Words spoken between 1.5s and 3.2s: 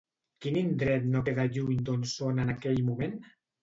lluny d'on són en aquell moment?